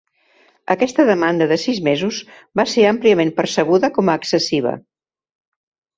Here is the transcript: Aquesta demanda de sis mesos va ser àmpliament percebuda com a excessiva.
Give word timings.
Aquesta 0.75 1.05
demanda 1.09 1.47
de 1.51 1.57
sis 1.65 1.83
mesos 1.89 2.23
va 2.61 2.67
ser 2.73 2.87
àmpliament 2.95 3.35
percebuda 3.43 3.93
com 3.99 4.11
a 4.11 4.17
excessiva. 4.23 4.77